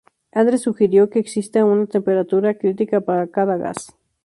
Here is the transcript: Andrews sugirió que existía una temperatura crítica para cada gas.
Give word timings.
Andrews 0.31 0.63
sugirió 0.63 1.11
que 1.11 1.19
existía 1.19 1.63
una 1.63 1.85
temperatura 1.85 2.55
crítica 2.57 3.01
para 3.01 3.27
cada 3.27 3.57
gas. 3.57 3.95